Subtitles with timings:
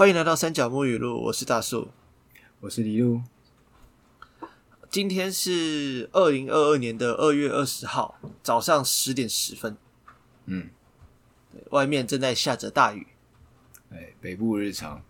[0.00, 1.90] 欢迎来到三角木语录，我是大树。
[2.60, 3.20] 我是李路，
[4.88, 9.76] 今天是二零二二年的二月二十号早上十点十分，
[10.46, 10.70] 嗯，
[11.72, 13.08] 外面正在下着大雨。
[13.90, 15.02] 哎，北部日常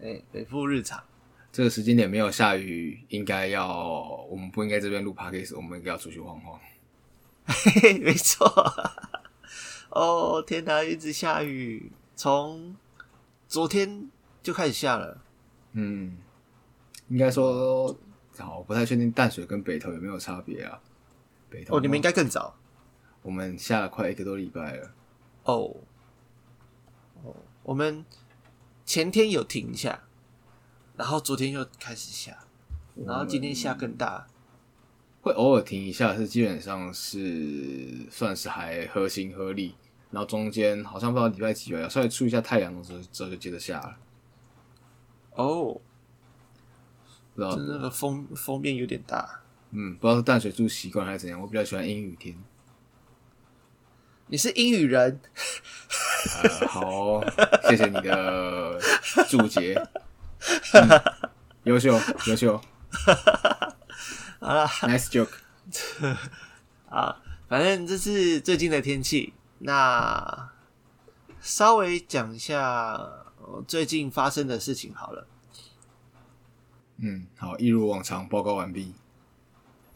[0.00, 1.04] 哎，北部日常，
[1.52, 6.58] 这个时间点没有下雨，应该要我们不应该这边录 podcast，我们应该要出去晃晃。
[7.44, 8.46] 嘿嘿，没错。
[9.90, 12.74] 哦，天哪，一直下雨，从
[13.56, 14.10] 昨天
[14.42, 15.18] 就开始下了。
[15.72, 16.18] 嗯，
[17.08, 17.98] 应该说，
[18.36, 20.78] 好，我不太确定淡水跟北投有没有差别啊？
[21.48, 22.54] 北投哦，你们应该该更早。
[23.22, 24.90] 我们下了快一个多礼拜了。
[25.44, 25.74] 哦，
[27.22, 28.04] 哦，我们
[28.84, 30.02] 前天有停一下，
[30.94, 32.36] 然后昨天又开始下，
[33.06, 34.26] 然后今天下更大。
[35.22, 39.74] 会偶尔停一下，是基本上是算是还合情合理。
[40.10, 43.96] 然后中间好像不知道礼拜几吧，稍微出一下太阳的时候，之后就接着下了。
[45.32, 45.80] 哦，
[47.34, 49.40] 不知道就，那个风风面有点大。
[49.72, 51.40] 嗯，不知道是淡水住习惯还是怎样。
[51.40, 52.36] 我比较喜欢阴雨天。
[54.28, 55.20] 你是英语人，
[56.42, 57.22] 呃，好，
[57.68, 58.80] 谢谢你的
[59.28, 59.80] 注解，
[60.72, 61.02] 嗯
[61.64, 62.60] 优、秀优秀
[64.40, 65.30] 好啦，nice joke。
[66.90, 69.32] 啊，反正这是最近的天气。
[69.58, 70.50] 那
[71.40, 72.92] 稍微讲一下
[73.38, 75.26] 呃最近发生的事情好了。
[76.98, 78.94] 嗯，好，一如往常，报告完毕。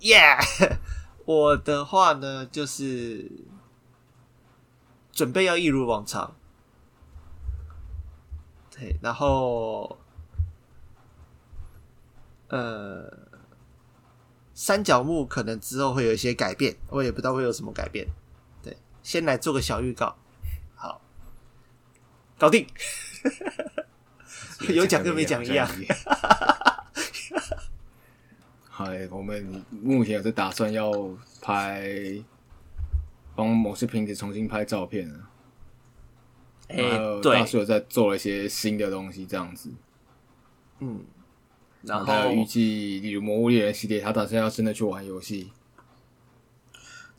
[0.00, 0.38] Yeah，
[1.24, 3.30] 我的话呢，就是
[5.12, 6.36] 准备要一如往常。
[8.70, 9.98] 对，然后
[12.48, 13.28] 呃，
[14.54, 18.06] 三角木可能之后会有一些改变，我也不知道会有什么改变。
[19.10, 20.16] 对，先来做个小预告。
[20.76, 21.00] 好，
[22.38, 22.64] 搞定。
[24.72, 25.68] 有讲跟没讲一样。
[28.68, 30.92] 嗨，我们目前有在打算要
[31.42, 32.22] 拍，
[33.34, 35.28] 帮某些瓶子重新拍照片啊。
[36.68, 39.70] 哎、然后对大，叔有在做了一些新的东西，这样子。
[40.78, 41.04] 嗯，
[41.82, 45.50] 然后预计，例如《魔物猎人》系列，他打算要真的去玩游戏。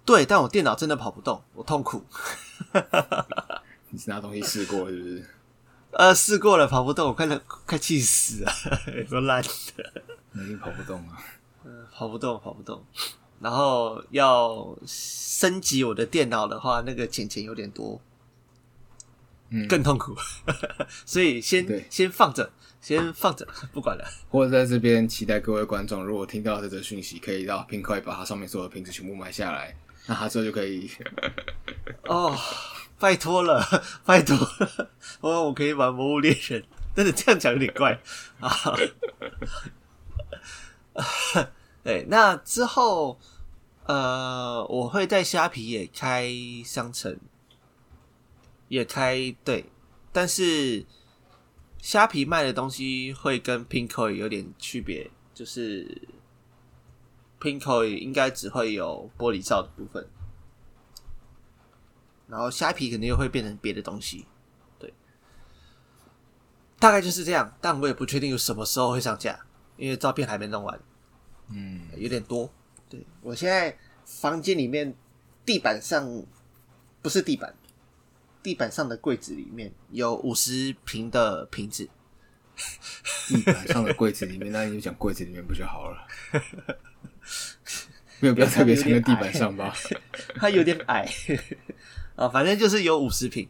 [0.06, 2.04] 对，但我电脑真的跑不动，我痛苦。
[3.90, 5.26] 你是拿东西试过是不是？
[5.92, 8.52] 呃，试过了，跑不动，我快了，快气死了，
[9.10, 9.50] 都烂的，
[10.32, 11.18] 你已经跑不动了。
[11.94, 12.84] 跑不动，跑不动。
[13.42, 18.00] 然后要升级我的电脑的话，那个钱钱有点多，
[19.50, 20.16] 嗯，更痛苦，
[21.06, 24.06] 所以先先放着，先放着，不管了。
[24.30, 29.76] 或者在这边期待各位观众，如果听到这则讯息，可以到拼快把它上面所有的瓶子全部买下来，
[30.08, 30.90] 那他之后就可以。
[32.06, 32.38] 哦，
[33.00, 33.64] 拜托了，
[34.06, 34.90] 拜托了，
[35.22, 36.62] 我我可以玩《魔物猎人》，
[36.94, 38.00] 但是这样讲有点怪
[38.40, 38.52] 啊。
[41.84, 43.20] 对，那之后，
[43.86, 46.32] 呃，我会在虾皮也开
[46.66, 47.18] 商城，
[48.68, 49.66] 也开对，
[50.12, 50.86] 但是
[51.80, 56.02] 虾皮卖的东西会跟 Pinko 有点区别，就是
[57.42, 60.08] Pinko 应该只会有玻璃罩的部分。
[62.28, 64.26] 然后虾皮肯定又会变成别的东西，
[64.80, 64.94] 对，
[66.80, 67.54] 大概就是这样。
[67.60, 69.38] 但我也不确定有什么时候会上架，
[69.76, 70.80] 因为照片还没弄完，
[71.50, 72.50] 嗯，有点多。
[72.88, 74.96] 对我现在房间里面
[75.46, 76.26] 地板上
[77.02, 77.54] 不是地板，
[78.42, 81.90] 地板上的柜子里面有五十瓶的瓶子，
[83.28, 86.08] 地板上的柜子里面， 那你就讲柜子里面不就好了？
[88.20, 89.76] 没有必要 特别强在地板上吧？
[90.36, 91.08] 它 有点矮
[92.16, 93.48] 啊，反正就是有五十平。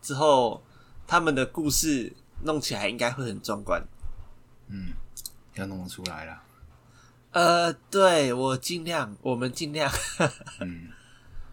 [0.00, 0.64] 之后
[1.06, 2.12] 他们的故事
[2.42, 3.84] 弄起来应该会很壮观。
[4.68, 4.92] 嗯，
[5.54, 6.42] 要弄得出来了。
[7.32, 9.92] 呃，对我尽量，我们尽量。
[10.60, 10.88] 嗯，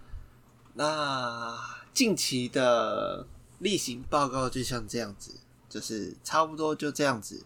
[0.76, 1.60] 那
[1.94, 3.28] 近期的
[3.60, 7.46] 例行报告就像这样子，就是差不多就这样子。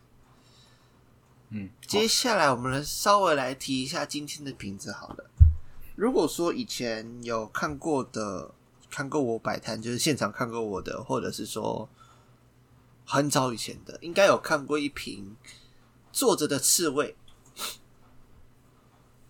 [1.50, 5.30] 嗯，接下来我们来稍微来提一下今天的瓶子好了。
[5.96, 8.54] 如果说以前有看过的，
[8.90, 11.90] 看过我摆摊，就是现场看过我的，或者是说
[13.06, 15.36] 很早以前的，应该有看过一瓶
[16.12, 17.16] 坐着的刺猬。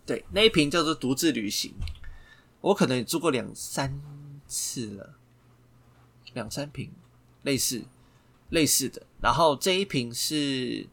[0.05, 1.73] 对，那一瓶叫做独自旅行，
[2.61, 4.01] 我可能也做过两三
[4.47, 5.15] 次了，
[6.33, 6.91] 两三瓶
[7.43, 7.83] 类似
[8.49, 9.03] 类似的。
[9.21, 10.87] 然后这一瓶是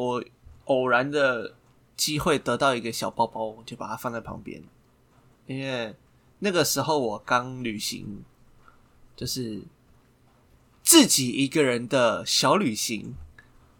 [0.00, 0.24] 我
[0.64, 1.54] 偶然的
[1.94, 4.62] 机会得到一个小包包，我就把它放在旁边，
[5.46, 5.94] 因为
[6.38, 8.24] 那个时候我刚旅行，
[9.14, 9.62] 就是
[10.82, 13.14] 自己一个人的小旅行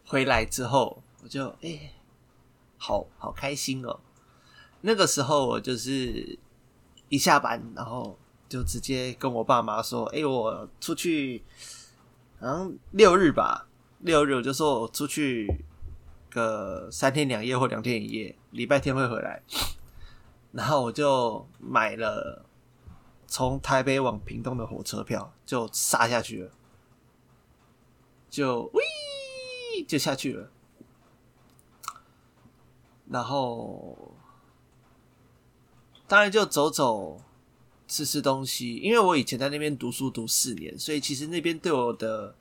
[0.05, 1.93] 回来之后，我就哎、
[2.77, 4.01] 好好开心哦。
[4.83, 6.39] 那个时候我就是
[7.09, 8.19] 一下班，然后
[8.49, 11.43] 就直接跟我爸妈说：“哎、我出去，
[12.39, 13.67] 好像六日吧，
[14.01, 15.47] 六日我就说我出去
[16.31, 19.43] 个三天两夜或两天一夜，礼拜天会回来。
[20.53, 22.47] ”然后我就买了
[23.27, 26.51] 从台北往屏东的火车票，就杀下去了，
[28.31, 28.83] 就喂
[29.87, 30.51] 就下去了，
[33.09, 34.15] 然后
[36.09, 37.21] 当然就走走。
[37.93, 42.37] 吃吃东西，因为我以前在那边读书读四年，所以其实那边对我的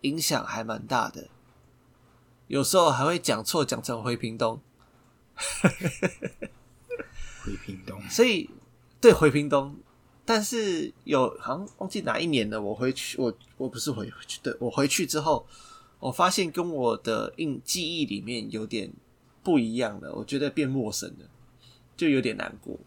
[0.00, 1.28] 影响还蛮大的。
[2.48, 4.60] 有时候还会讲错，讲成回屏东，
[7.44, 8.50] 回屏东，所以
[9.00, 9.76] 对回屏东，
[10.24, 12.60] 但是有好像忘记哪一年了。
[12.60, 15.46] 我回去，我我不是回去，对我回去之后，
[15.98, 18.92] 我发现跟我的印记忆里面有点
[19.42, 21.28] 不一样了，我觉得变陌生了，
[21.96, 22.78] 就有点难过。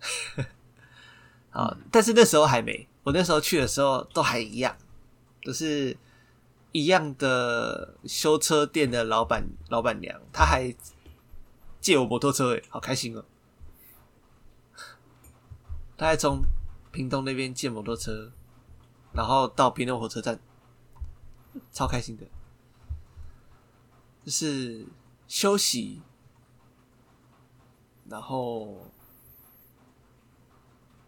[1.50, 4.76] 啊，但是那时候还没，我那时候去的时候都还一样，
[5.42, 5.96] 都是
[6.72, 10.74] 一样的修车店的老板老板娘，她还
[11.80, 13.24] 借我摩托车，哎，好开心哦！
[15.96, 16.42] 她还从
[16.90, 18.32] 屏东那边借摩托车，
[19.12, 20.40] 然后到屏东火车站，
[21.72, 22.24] 超开心的，
[24.24, 24.86] 就是
[25.26, 26.02] 休息，
[28.08, 28.86] 然后。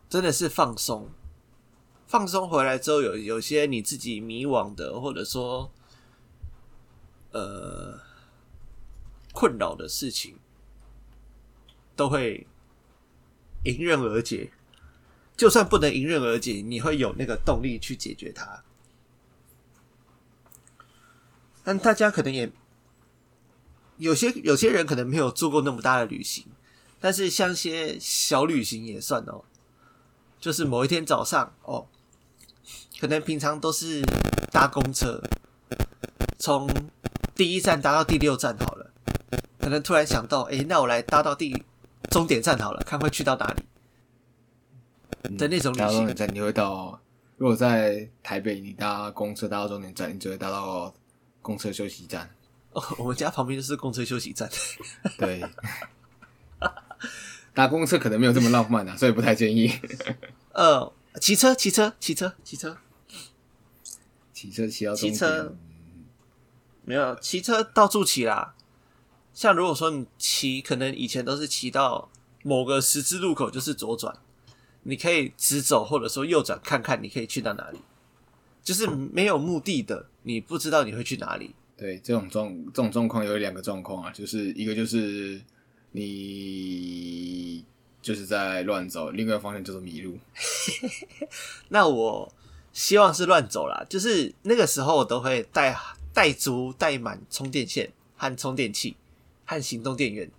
[0.08, 1.08] 真的是放松，
[2.12, 5.72] 放松回来之后有有些你自己迷惘的，或者说
[7.30, 7.98] 呃
[9.32, 10.36] 困扰的事情，
[11.96, 12.46] 都会
[13.64, 14.52] 迎刃而解。
[15.38, 18.62] 就算不能迎刃而解，你会有那个动力去解决它。
[21.64, 22.52] 但大家可能也
[23.96, 26.44] 有些有些人可能没有做过那么大的旅行，
[27.00, 29.46] 但是像些小旅行也算哦。
[30.38, 31.86] 就是某一天早上哦，
[33.02, 34.00] 可能平常都是
[34.52, 35.20] 搭公车，
[36.38, 36.70] 从
[37.34, 38.92] 第一站搭到第六站好了。
[39.58, 41.52] 可能突然想到，哎、欸，那我来搭到第
[42.12, 43.52] 终点站好了，看会去到哪
[45.24, 45.86] 里的那种旅行。
[45.88, 46.96] 搭终点站你会到，
[47.38, 50.94] 如果在台北，你搭公车搭到终点站，你只会搭到
[51.40, 52.30] 公车休息站。
[52.70, 54.48] 哦，我们家旁边就是公车休息站。
[55.18, 55.42] 对。
[57.52, 59.72] 搭公车可能没有这么浪漫啊，所以不太建议。
[60.54, 62.76] 呃，骑车，骑车，骑车，骑车，
[64.42, 65.56] 骑车骑到骑车，
[66.84, 68.56] 没有骑车到处骑啦。
[69.32, 72.10] 像如果说你骑，可能以前都是骑到
[72.42, 74.18] 某个十字路口就是左转，
[74.82, 77.78] 你可以直走或者说右转看看，你可以去到哪里。
[78.64, 81.54] 就是没有目的的，你不知道你会去哪里。
[81.76, 85.40] 对，这种状这种状况有两个状况啊，就是一个就是。
[85.94, 87.62] 你
[88.00, 90.18] 就是在乱走，另外一个方向就是迷路。
[91.68, 92.34] 那我
[92.72, 95.78] 希望是乱走啦，就是那个时候我都会带
[96.12, 98.96] 带足带满充电线和充电器
[99.44, 100.30] 和行动电源，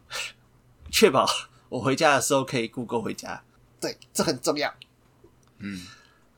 [0.90, 1.28] 确保
[1.68, 3.42] 我回家的时候可以 Google 回家。
[3.80, 4.72] 对，这很重要。
[5.58, 5.86] 嗯，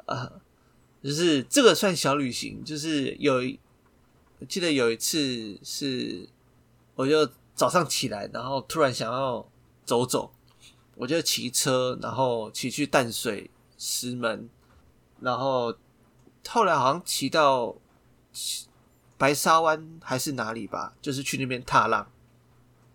[0.07, 0.41] 呃，
[1.03, 3.35] 就是这个算小旅行，就是有
[4.39, 6.29] 我记得有一次是
[6.95, 7.31] 我就。
[7.59, 9.45] 早上起来，然后突然想要
[9.85, 10.31] 走走，
[10.95, 14.49] 我就骑车，然后骑去淡水、石门，
[15.21, 15.75] 然后
[16.49, 17.75] 后来好像骑到
[19.17, 22.11] 白沙湾还是哪里吧，就是去那边踏浪，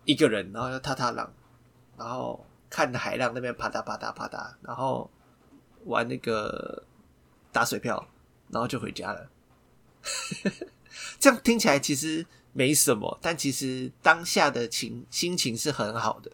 [0.04, 1.32] 一个人，然后要踏踏浪，
[1.96, 5.10] 然后看海浪那边啪嗒啪嗒啪嗒，然后
[5.84, 6.82] 玩那个
[7.52, 8.06] 打水漂，
[8.48, 9.30] 然后就回家了。
[11.18, 12.26] 这样听起来其实。
[12.56, 16.30] 没什么，但其实当下的情心情是很好的，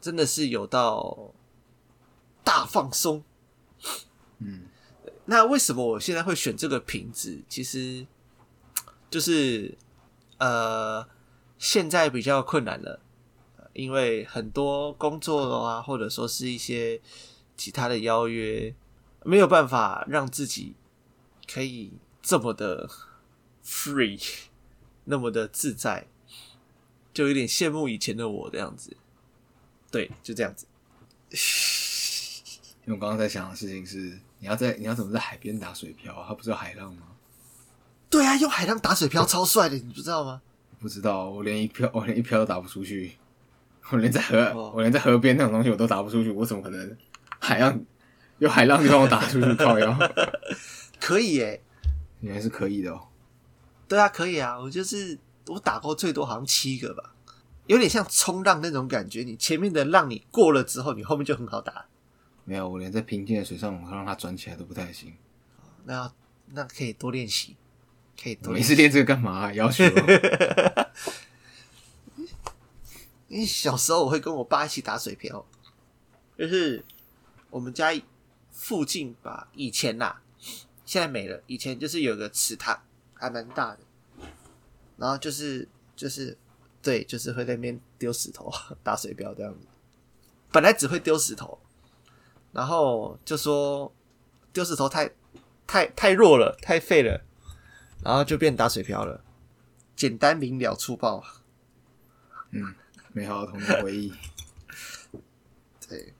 [0.00, 1.32] 真的是有到
[2.42, 3.22] 大放松。
[4.38, 4.64] 嗯，
[5.26, 7.42] 那为什么我现在会选这个瓶子？
[7.48, 8.06] 其实
[9.10, 9.76] 就是
[10.38, 11.06] 呃，
[11.58, 13.00] 现在比较困难了，
[13.72, 17.00] 因为很多工作啊，或者说是一些
[17.56, 18.74] 其他的邀约，
[19.24, 20.74] 没有办法让自己
[21.52, 22.88] 可以这么的
[23.64, 24.48] free。
[25.04, 26.06] 那么的自在，
[27.12, 28.96] 就有点羡慕以前的我的样子。
[29.90, 30.64] 对，就这样子。
[32.86, 36.12] 因为我刚刚在想的事情是，你要在你要怎么在海边打水漂？
[36.16, 37.02] 啊它不是有海浪吗？
[38.10, 40.42] 对啊，用海浪打水漂超帅的，你不知道吗？
[40.80, 43.12] 不知道，我连一漂我连一漂都打不出去，
[43.90, 46.96] 我连在河、哦我连在河边那种东西我都打不出去，我怎么可能
[47.38, 47.80] 海浪
[48.38, 49.96] 有海浪就让我打出去靠腰，
[51.00, 51.62] 可以耶、
[52.18, 53.00] 你还是可以的哦。
[53.86, 57.14] 对啊，可以啊，我就是我打过最多好像七个吧，
[57.68, 59.22] 有点像冲浪那种感觉。
[59.22, 61.86] 你前面的浪你过了之后，你后面就很好打。
[62.44, 65.14] 没有，我连在平静的水上，我让它转起来都不太行。
[65.84, 66.14] 那要
[66.46, 67.56] 那可以多练习，
[68.20, 68.74] 可以多每练习。
[68.74, 70.90] 次练这个干嘛、要求哦、
[73.28, 75.46] 因为小时候我会跟我爸一起打水漂，
[76.36, 76.84] 就是
[77.50, 77.92] 我们家
[78.50, 80.16] 附近吧，以前呐，
[80.84, 81.42] 现在没了。
[81.46, 82.82] 以前就是有个池塘，
[83.14, 83.78] 还蛮大的，
[84.96, 86.36] 然后就是就是
[86.82, 89.66] 对，就是会在那边丢石头 打水漂这样子。
[90.50, 91.58] 本来只会丢石头，
[92.52, 93.92] 然后就说
[94.52, 95.10] 丢石头太
[95.66, 97.24] 太太弱了，太废了，
[98.04, 99.24] 然后就变打水漂了，
[99.96, 101.24] 简单明了粗暴。
[102.50, 102.74] 嗯
[103.14, 104.12] 美好的童年回忆。
[105.88, 106.14] 对，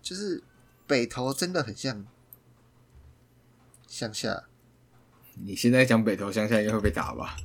[0.00, 0.42] 就是
[0.86, 2.06] 北投真的很像
[3.86, 4.44] 乡下，
[5.34, 7.36] 你现在讲北投乡下应该会被打吧？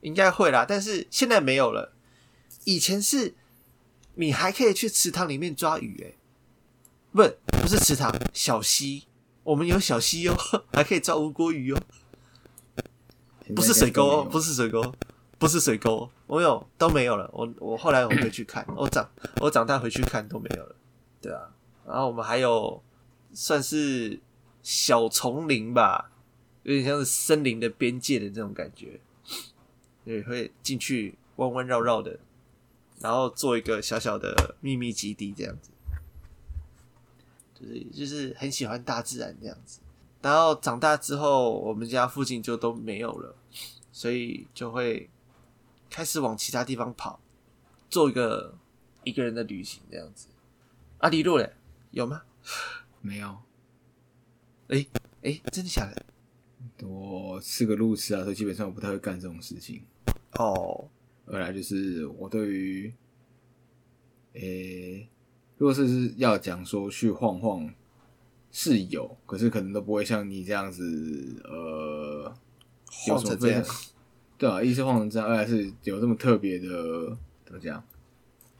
[0.00, 1.94] 应该会啦，但是现在没有了。
[2.64, 3.34] 以前是
[4.14, 6.16] 你还可以去池塘里面抓鱼、欸，
[7.12, 7.22] 不
[7.60, 9.04] 不是池塘，小溪，
[9.44, 10.36] 我们有小溪哦，
[10.72, 11.80] 还可以抓无锅鱼哦，
[13.54, 14.54] 不是水沟哦，不是。
[14.54, 14.94] 水沟，
[15.38, 17.28] 不是水沟，我有都没有了。
[17.32, 19.08] 我我后来我回去看， 我长
[19.40, 20.76] 我长大回去看都没有了。
[21.20, 21.50] 对啊，
[21.86, 22.82] 然后我们还有
[23.34, 24.18] 算是
[24.62, 26.12] 小丛林吧，
[26.62, 29.00] 有点像是森林的边界的这种感觉，
[30.04, 32.18] 也会进去弯弯绕绕的，
[33.00, 35.70] 然后做一个小小的秘密基地这样子。
[37.62, 39.80] 就是就是很喜欢大自然这样子，
[40.20, 43.36] 然后长大之后，我们家附近就都没有了，
[43.92, 45.08] 所以就会
[45.88, 47.20] 开始往其他地方跑，
[47.88, 48.58] 做一个
[49.04, 50.28] 一个人的旅行这样子。
[50.98, 51.52] 啊，李路嘞，
[51.90, 52.22] 有吗？
[53.00, 53.38] 没有，
[54.68, 54.86] 诶、
[55.22, 56.86] 诶、真的假的？
[56.86, 59.82] 我是个路痴啊，所以基本上我不太会干这种事情。
[60.34, 60.88] 哦，
[61.26, 62.94] 二来就是我对于，
[64.34, 65.08] 诶、
[65.62, 67.72] 如果是是要讲说去晃晃，
[68.50, 72.34] 是有，可是可能都不会像你这样子，呃，
[73.06, 73.76] 有什么非晃成这样常，
[74.36, 77.80] 对啊，一是晃成这样，二来是有这么特别的怎么讲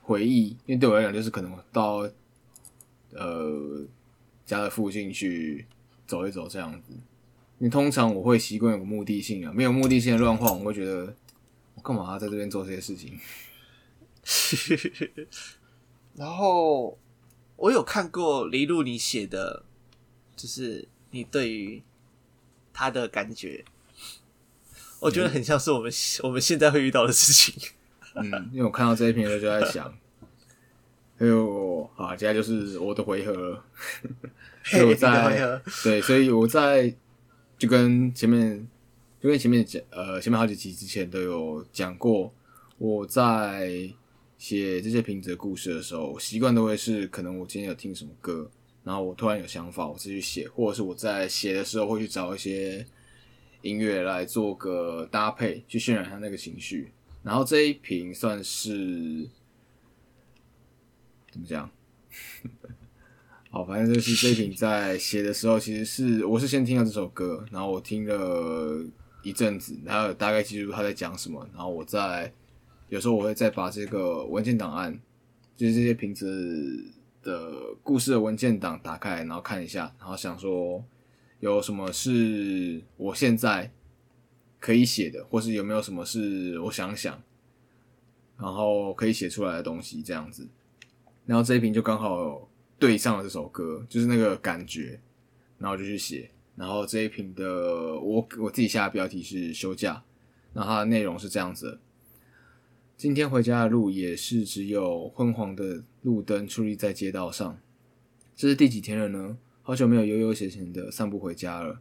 [0.03, 2.09] 回忆，因为对我来讲就是可能到
[3.15, 3.85] 呃
[4.47, 5.67] 家的附近去
[6.07, 6.93] 走一走这样子。
[7.59, 11.13] 你通常我会习惯有个目的性啊，没有目的性的乱晃，我会觉得
[11.75, 13.19] 我干嘛要在这边做这些事情？
[16.15, 16.99] 然后
[17.57, 19.65] 我有看过黎露你写的，
[20.37, 21.83] 就是你对于
[22.73, 23.65] 他的感觉，
[25.01, 25.93] 我觉得很像是我们
[26.23, 27.71] 我们现在会遇到的事情。
[28.15, 29.87] 嗯，因为我看到这一篇的时候就在想，
[31.19, 33.65] 哎呦，好，接下来就是我的回合了。
[34.65, 36.95] 所以我在合对，所以我在
[37.59, 38.69] 就跟前面
[39.21, 42.33] 就跟前面讲呃前面好几集之前都有讲过，
[42.79, 43.91] 我在
[44.43, 48.51] 写这些瓶子的故事的时候，习惯都会是可能我今天有听什么歌，
[48.83, 52.85] 然后我突然有想法，我自己写，或者是我在写的时候会去找一些
[53.61, 56.91] 音乐来做个搭配，去渲染它那个情绪。
[57.23, 59.29] 然后这一瓶算是
[61.31, 61.71] 怎么讲？
[63.49, 68.85] 好，反正就是这一瓶在写的时候，其实是我是先听到这首歌，然后我听了
[69.23, 72.35] 一阵子，然后大概记住他在讲什么，然后我再
[72.93, 75.01] 有时候我会再把这个文件档案，
[75.57, 80.85] 就是这些瓶子的故事的文件档打开，然后看一下，然后想说
[81.41, 83.73] 有什么是我现在
[84.61, 87.19] 可以写的，或是有没有什么是我想想，
[88.37, 90.47] 然后可以写出来的东西这样子。
[91.25, 92.47] 然后这一瓶就刚好
[92.79, 95.01] 对上了这首歌，就是那个感觉，
[95.57, 96.29] 然后我就去写。
[96.57, 100.05] 然后这一瓶的我我自己下的标题是休假，
[100.53, 101.81] 那它的内容是这样子：
[103.03, 107.59] 今天回家的路也是只有昏黄的路灯矗立在街道上。
[108.37, 109.39] 这是第几天了呢？
[109.61, 111.81] 好久没有悠悠闲闲的散步回家了。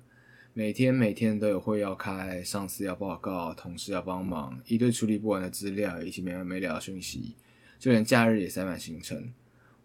[0.55, 7.35] 每天每天都有会要开，上司要报告，同事要帮忙，一堆处理不完的资料，以及没完没了的讯息，
[7.77, 9.31] 就连假日也塞满行程。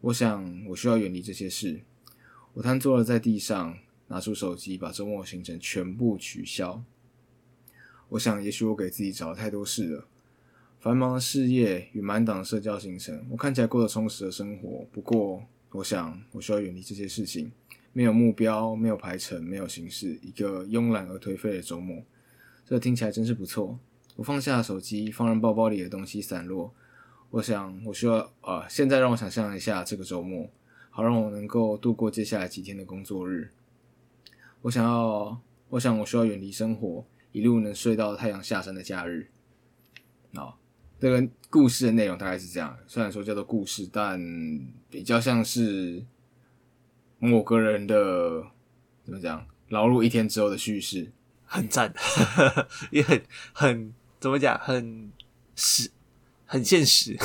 [0.00, 1.82] 我想，我需要远离这些事。
[2.54, 3.76] 我瘫坐了在地上，
[4.06, 6.82] 拿出手机，把周末行程全部取消。
[8.08, 10.08] 我想，也许我给自己找了太多事了。
[10.86, 14.86] 繁忙的事业与满档的社交行程，我看起来过得充实的生活。
[14.92, 17.50] 不过，我想，我需要远离这些事情。
[17.92, 22.00] 没有目标，没有排程，没有形式，一个慵懒而颓废的周末。
[22.64, 23.76] 这听起来真是不错。
[24.14, 26.72] 我放下手机，放任包包里的东西散落。
[27.30, 30.48] 我想，我需要啊、现在让我想象一下这个周末，
[30.90, 33.50] 好让我能够度过接下来几天的工作日。
[34.62, 39.30] 我想要，我想我需要远离生活，一路能睡到太阳下山的假日。
[40.32, 40.60] 好，
[40.98, 44.20] 这个故事的内容大概是这样，虽然说叫做故事，但
[44.88, 46.04] 比较像是
[47.18, 48.42] 某个人的
[49.04, 51.12] 怎么讲，劳碌一天之后的叙事。
[51.48, 51.94] 很赞，
[52.90, 53.22] 也很
[53.52, 55.12] 很怎么讲，很
[55.54, 55.88] 实，
[56.44, 57.16] 很现实。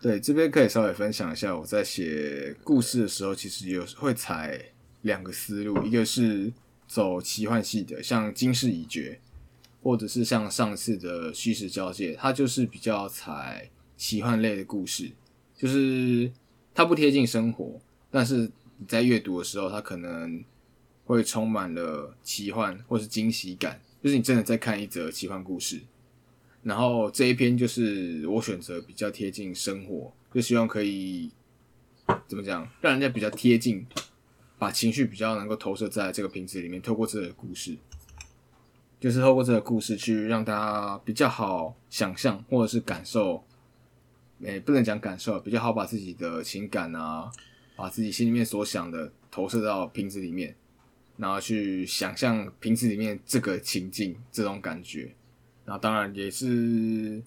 [0.00, 4.60] 对，这边可以稍微分享一下，我在写故事的时候，其实有会采
[5.02, 6.52] 两个思路，一个是
[6.86, 9.20] 走奇幻系的，像《惊世已决》，
[9.82, 15.10] 或者是像上次的《虚实交界》，它就是比较采奇幻类的故事，
[15.56, 16.30] 就是
[16.74, 17.80] 它不贴近生活，
[18.10, 20.44] 但是你在阅读的时候，它可能
[21.04, 25.80] 会充满了奇幻或是惊喜感，就是你真的在看一则奇幻故事。
[26.62, 31.30] 然后这一篇就是我选择比较贴近生活，就希望可以
[32.26, 33.86] 怎么讲，让人家比较贴近，
[34.58, 37.76] 把情绪比较能够投射在这个瓶子里面，透过这个故事，
[39.00, 43.44] 就是透过这个故事去让大家比较好想象或者是感受，
[44.42, 47.30] 诶，不能讲感受，比较好把自己的情感啊，
[47.76, 50.54] 把自己心里面所想的投射到瓶子里面，
[51.16, 55.14] 然后去想象瓶子里面这个情境这种感觉。
[55.64, 57.22] 那当然也是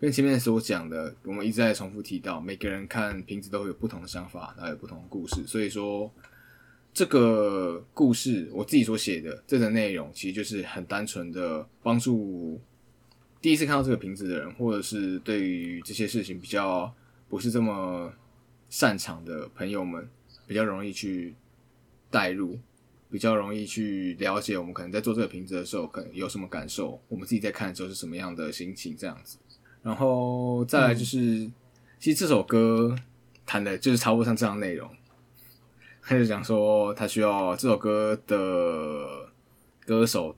[0.00, 5.46] 跟前面所讲的，我们一直在重复提到，每个人看瓶子都会有不同的想法，然后有不同的故事。
[5.46, 6.12] 所以说，
[6.94, 12.58] 这个故事我自己所写的这个内容，其实就是很单纯的帮助
[13.42, 16.94] 第一次看到这个瓶子的人，或者是对于这些事情比较
[17.28, 18.10] 不是这么
[18.70, 20.08] 擅长的朋友们，
[20.46, 21.34] 比较容易去
[22.10, 22.58] 带入。
[23.10, 29.38] 比较容易去了解我们可能在做这个瓶子的时候，可能有什么感受，我们自己在看的时候是什么样的心情这样子。
[29.84, 31.48] 然后再来就是，
[32.00, 32.96] 其实这首歌
[33.46, 34.90] 谈的就是差不多像这样内容。
[36.06, 39.32] 他就讲说，他需要这首歌的
[39.86, 40.36] 歌手，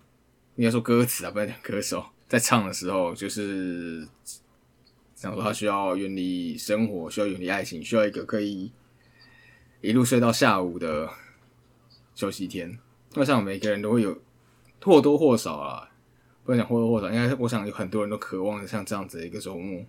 [0.54, 4.06] 应该说歌词啊，不要讲歌手，在唱的时候就是
[5.14, 8.70] 讲说他需要远离生活，需要远离爱情，需要一个可以
[9.80, 11.10] 一路睡到下午的。
[12.14, 12.78] 休息天，
[13.16, 14.18] 我想每个人都会有
[14.80, 15.90] 或多或少啊，
[16.44, 19.84] 不能讲或多或少，应该我想有很多人都渴望像这样子的一个周末。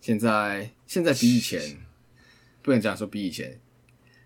[0.00, 1.78] 现在现在比以前
[2.62, 3.60] 不能讲说比以前，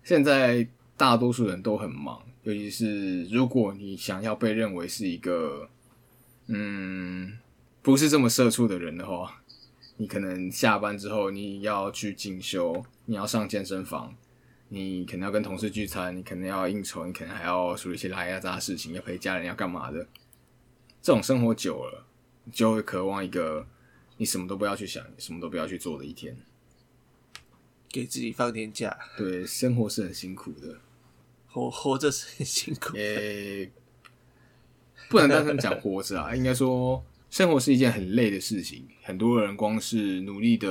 [0.05, 0.65] 现在
[0.95, 5.67] 大多数人都很忙，尤其是如果你想要被认为是一个
[6.45, 7.37] 嗯
[7.81, 9.41] 不是这么社畜的人的话，
[9.97, 14.15] 你可能下班之后你要去进修，你要上健身房。
[14.67, 20.07] 你可能要跟同事聚餐，你可能要应酬，你可能还要处理一些拉压杂的事情，要陪家人，要干嘛的？
[21.03, 22.05] 这种生活久了，
[22.51, 23.65] 就会渴望一个
[24.17, 26.35] 你什么都不要去想，什么都不要去做的一天，
[27.95, 28.97] 给自己放天假。
[29.17, 30.79] 对，生活是很辛苦的，
[31.47, 32.97] 活活着是很辛苦。
[32.97, 33.71] 诶，
[35.09, 38.85] 不能单纯讲活着啊， 应该说生活是一件很累的事情。
[39.03, 40.67] 很多人光是努力的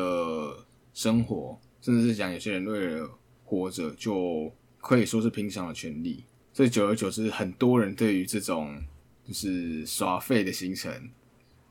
[0.93, 3.19] 生活，甚至是讲有些人为了。
[3.47, 8.83] 活着就可以说是平常的权利，所以久而久之，很多人对于这种
[9.29, 11.11] 就是耍废的行程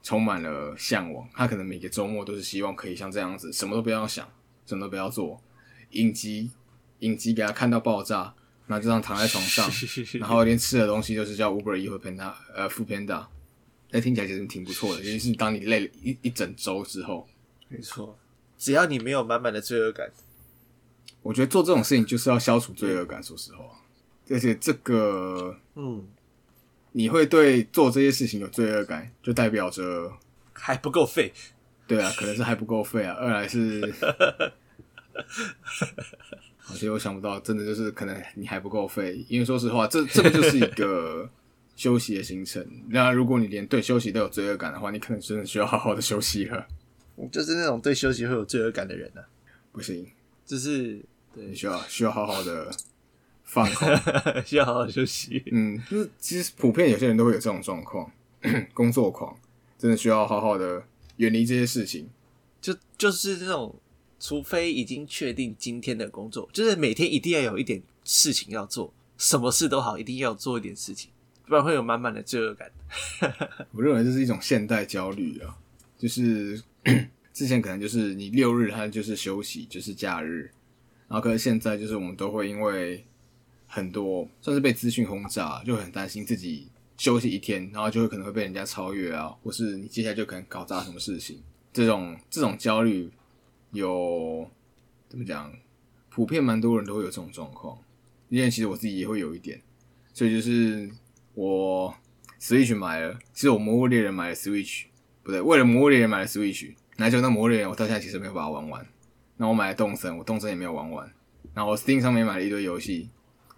[0.04, 1.28] 充满了向往。
[1.34, 4.32] 他可能每个周末都是希望可以像这样子，什么都不要想，
[4.66, 5.42] 什么都不要做，
[5.92, 6.52] 影集
[7.00, 8.34] 影集给他看到爆炸，
[8.68, 9.70] 然后就这样躺在床上，
[10.20, 13.26] 然后连吃的东西都是叫 Uber E 或 Panda 呃 f Panda，
[13.92, 17.28] 那听起来其实挺不错的，尤其是当你累了一一整周之后，
[17.68, 18.18] 没错，
[18.58, 20.12] 只要你没有满满的罪恶感。
[21.22, 23.64] 我觉得做这种事情就是要消除罪恶感，说实话，
[24.30, 26.06] 而且这个，嗯，
[26.92, 30.12] 你会对做这些事情有罪恶感，就代表着
[30.52, 31.32] 还不够废。
[31.88, 33.14] 对啊，可能是还不够费啊。
[33.14, 33.82] 二来是，
[36.70, 41.30] 而且我想不到，真的就是可能你还不够费，因为说实话，这这个就是一个
[41.76, 42.66] 休息的行程。
[42.90, 46.68] 那如果你连对休息都有罪恶感的话，你可能真的需要好好的休息了。
[47.32, 49.22] 就是那种对休息会有罪恶感的人呢，
[49.72, 50.08] 不行，
[50.46, 51.04] 就是。
[51.36, 52.70] 对，需要需要好好的
[53.44, 53.90] 放空，
[54.46, 55.42] 需要好好 休息。
[55.52, 58.12] 嗯，就是其实普遍有些人都会有这种状况，
[58.72, 59.36] 工作狂
[59.76, 60.86] 真的需要好好的
[61.24, 62.10] 远离这些事情。
[62.62, 63.76] 就就是这种，
[64.20, 71.12] 除非已经确定今天的工作，就是每天一定要有一点事情要做，什么事都好，一定要做一点事情，
[71.46, 72.72] 不然会有满满的罪恶感。
[73.74, 75.58] 我认为这是一种现代焦虑啊，
[75.98, 76.62] 就是
[77.34, 80.50] 之前可能就是你六日它就是休息，就是假日。
[81.10, 83.06] 然后，可是现在就是我们都会因为
[83.68, 91.42] 很多算是被资讯轰炸，就很担心自己休息一天，然后就会可能会被人家超越啊，或是你接下来就可能搞砸什么事情。
[91.72, 93.12] 这种这种焦虑
[93.72, 94.50] 有
[95.10, 95.52] 怎么讲？
[96.10, 97.76] 普遍蛮多人都会有这种状况，
[98.30, 99.60] 因为其实我自己也会有一点，
[100.14, 100.88] 所以就是
[101.34, 101.92] 我
[102.40, 104.84] Switch 买了，其实我魔物猎人买了 Switch，
[105.24, 108.88] 不对，为了魔物猎人买了 Switch，那就那魔物猎人我到现在其实没有把它玩完。
[109.38, 111.12] 那我买了动森，我动森也没有玩完。
[111.56, 113.10] 然后我 Steam 上面买了一堆游戏，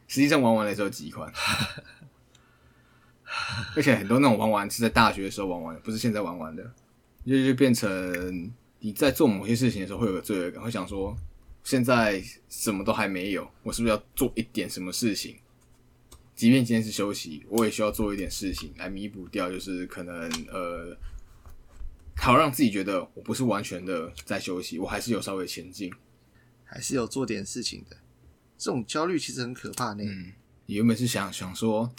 [0.08, 1.30] 实际上玩完了只有几款，
[3.76, 6.64] 而且很多那种玩玩是在大学的时候玩玩的，不是现在玩玩的，
[7.26, 11.16] 就就变成你在做某些事情的时候会有个罪恶感，会想说
[11.64, 15.36] 现在什么都还没有，我是不是要做一点什么事情？
[16.36, 20.98] 即便今天是休息，我也需要做一点事情来弥补掉，就是可能呃，
[22.16, 25.92] 好让自己觉得我不是完全的在休息，我还是有稍微前进。
[26.68, 27.96] 还是有做点事情的。
[28.58, 30.04] 这种焦虑其实很可怕呢。
[30.04, 30.34] 嗯，
[30.66, 31.90] 你原本是想想说，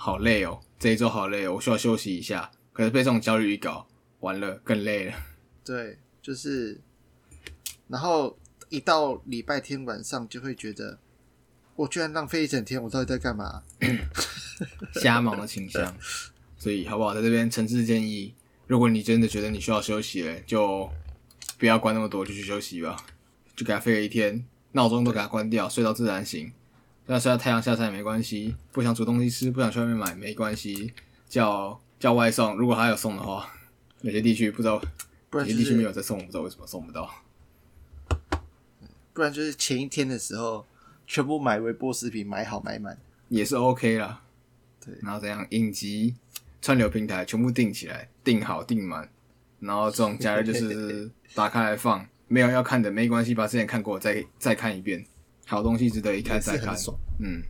[0.00, 2.48] 好累哦，这一周好累哦，我需要休息一下。
[2.72, 3.88] 可是被这种焦虑一搞，
[4.20, 5.14] 完了更累了。
[5.64, 6.80] 对，就是，
[7.88, 11.00] 然后一到礼拜天晚上就会觉得，
[11.74, 13.64] 我居然浪费一整天，我到底在干嘛？
[15.02, 15.96] 瞎忙的倾向。
[16.56, 18.32] 所以好不好，在这边诚挚建议，
[18.68, 20.88] 如果你真的觉得你需要休息了，就
[21.58, 22.96] 不要管那么多，就去休息吧。
[23.56, 26.52] 就给他废了一天，闹钟都给他关掉，睡到自然醒。
[27.10, 30.92] 那睡到太阳下山也没关系，不想煮东西吃，不想去外面买没关系，
[31.26, 33.50] 叫叫外送，如果还有送的话，
[34.02, 34.78] 有些地区不知道，
[35.32, 37.10] 有些地区没有在送，我不知道为什么送不到。
[39.14, 40.66] 不然就是前一天的时候，
[41.06, 42.98] 全部买微波食品买好买满。
[43.30, 44.20] 也是 OK 啦。
[44.84, 46.14] 对然后怎样影集、
[46.60, 49.08] 串流平台全部订起来，订好订满，
[49.60, 55.04] 然后这种假日就是 打开来放，没有要看的没关系，把之前看过再再看一遍，
[55.48, 56.76] 好东西值得一看再看。
[57.20, 57.42] 嗯，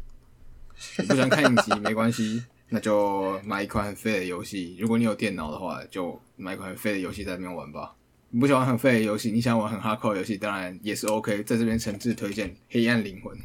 [0.99, 4.77] 你不喜欢看影集没关系， 那就买一款很废的游戏。
[4.81, 7.95] 如果你有电脑的话，就买一款很废的游戏在那边玩吧。
[8.31, 11.43] 你不喜欢很废的游戏，你想玩很 hardcore 的游戏，当然也是 OK。
[11.43, 13.37] 在这边诚挚推荐《黑暗灵魂》。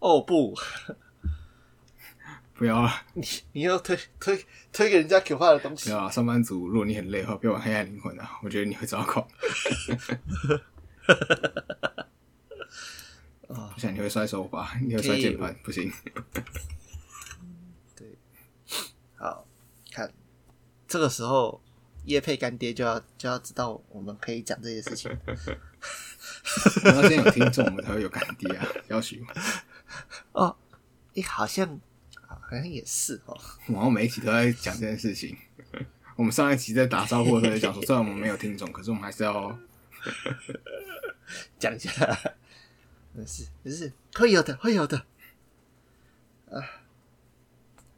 [0.00, 0.54] 哦不，
[2.54, 5.84] 不要啊，你你要推推推给人家可怕的东西。
[5.88, 9.26] 不要啊，上班族，如果你很累的话，不要玩《黑暗灵魂》啊，我觉得你会糟糕。
[13.48, 15.92] 啊我想你会摔手把，你会摔键盘，不行。
[17.94, 18.18] 对
[19.16, 19.46] 好，
[19.92, 20.12] 看
[20.88, 21.62] 这个时候
[22.04, 25.10] 叶配干爹就要就要知道我们可以讲这些事情。
[26.84, 29.24] 然后先有听众，我们才会有干爹啊， 要许。
[30.32, 30.56] 哦，
[31.14, 31.80] 诶，好像
[32.26, 33.38] 好像也是哦。
[33.66, 35.36] 然后每一集都在讲这件事情。
[36.16, 39.58] 我们上一集在打招呼的时候就讲说， 虽然我们没有听众，可是我们还是要
[41.58, 41.90] 讲一下，
[43.16, 45.06] 没事没事，会有的会有的。
[46.50, 46.60] 啊，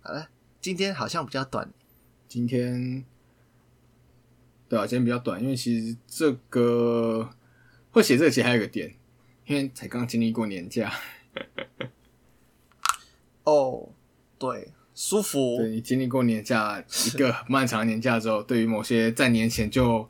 [0.01, 0.29] 好了，
[0.61, 1.71] 今天好像比较短，
[2.29, 3.05] 今天，
[4.69, 7.31] 对啊，今天比较短，因为其实这个
[7.91, 8.95] 会写这个其实还有一个点，
[9.47, 10.93] 因为才刚经历过年假，
[13.43, 13.91] 哦，
[14.39, 15.57] 对，舒服。
[15.59, 20.09] 对，你经历过年假一个漫长的年假之后，对于某些在年前就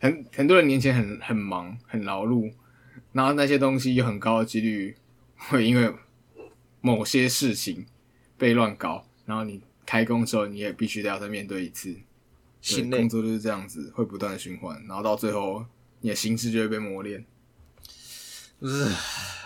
[0.00, 2.52] 很很多人年前很很忙很劳碌，
[3.14, 4.94] 然后那些东西有很高的几率
[5.36, 5.90] 会因为
[6.82, 7.86] 某些事情
[8.36, 11.92] 被乱搞，然后你开工之后你也必须得要再面对一次。
[11.92, 12.00] 对
[12.60, 15.64] 心工作就是这样子，会不断的循环，然后到最后
[16.00, 17.24] 你的心智就会被磨练，
[18.60, 18.90] 呃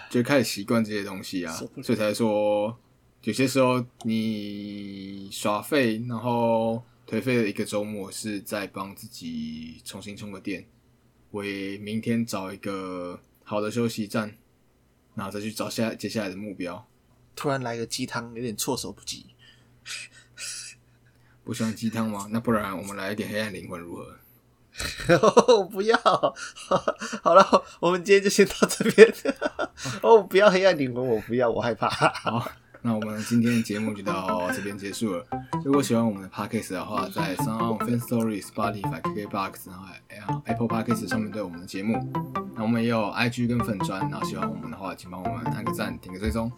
[0.08, 1.52] 就开始习惯这些东西啊，
[1.82, 2.78] 所以才说
[3.24, 10.64] 有些时候你耍废，然后颓废的一个周末是在帮自己重新充个电，
[11.32, 14.34] 为明天找一个好的休息站，
[15.14, 16.86] 然后再去找下接下来的目标。
[17.34, 19.24] 突然来个鸡汤，有点措手不及。
[21.44, 22.28] 不喜欢鸡汤吗？
[22.30, 24.18] 那不然我们来一点黑暗灵魂如何？
[25.16, 25.96] 哦，不要！
[27.22, 29.14] 好了，我们今天就先到这边。
[30.02, 31.88] 哦，不要黑暗灵魂，我不要，我害怕。
[31.88, 32.46] 好，
[32.82, 35.26] 那我们今天的节目就到这边结束了。
[35.64, 39.70] 如果喜欢我们的 podcast 的话，在 Sound Fan Stories、Spotify、KKBox，
[40.10, 42.12] 然后 Apple Podcast 上面都有我们的节目。
[42.58, 46.50] 那我们也有 IG 跟粉砖，然后喜欢我们的话，请帮我们按个赞、点个追踪。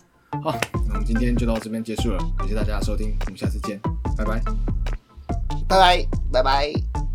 [0.43, 0.59] 好，
[0.89, 3.79] 那我们今天就到这边结束了，感谢大家的收听，我们下次见，
[4.17, 4.41] 拜拜。
[5.69, 6.73] 拜拜，拜拜。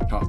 [0.07, 0.21] 好，